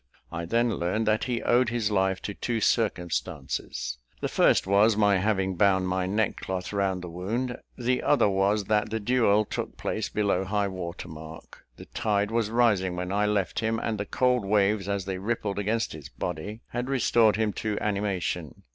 [0.31, 5.17] I then learned that he owed his life to two circumstances the first was, my
[5.17, 10.09] having bound my neckcloth round the wound; the other was, that the duel took place
[10.09, 11.65] below high water mark.
[11.75, 15.59] The tide was rising when I left him; and the cold waves, as they rippled
[15.59, 18.63] against his body, had restored him to animation.